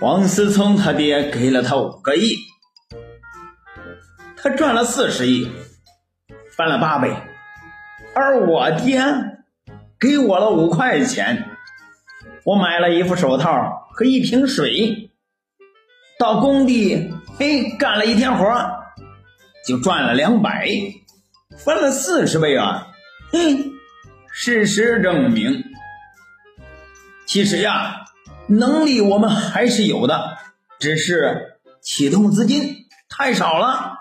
[0.00, 2.36] 王思聪他爹给了他五个亿，
[4.36, 5.50] 他赚了四十亿，
[6.56, 7.14] 翻了八倍，
[8.14, 9.02] 而我爹
[9.98, 11.50] 给我了五块钱，
[12.44, 15.10] 我买了一副手套和一瓶水，
[16.18, 18.46] 到工地嘿干了一天活，
[19.66, 20.68] 就赚了两百，
[21.58, 22.86] 翻了四十倍啊！
[23.32, 23.72] 嘿，
[24.40, 25.64] 事实证明
[27.26, 28.04] 其实呀
[28.46, 30.38] 能力我们还是有的
[30.78, 33.98] 只是启动资金太少了。